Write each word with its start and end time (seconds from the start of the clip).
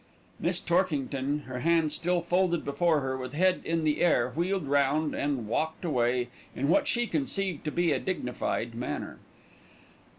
Miss 0.39 0.59
Torkington, 0.59 1.41
her 1.43 1.59
hands 1.59 1.93
still 1.93 2.21
folded 2.23 2.65
before 2.65 3.01
her, 3.01 3.15
with 3.15 3.33
head 3.35 3.61
in 3.63 3.83
the 3.83 4.01
air, 4.01 4.31
wheeled 4.35 4.65
round 4.67 5.13
and 5.13 5.47
walked 5.47 5.85
away 5.85 6.29
in 6.55 6.69
what 6.69 6.87
she 6.87 7.05
conceived 7.05 7.63
to 7.65 7.71
be 7.71 7.91
a 7.91 7.99
dignified 7.99 8.73
manner. 8.73 9.19